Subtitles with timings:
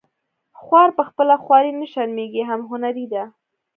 [0.61, 3.23] خوار په خپله خواري نه شرمیږي هم هنري دی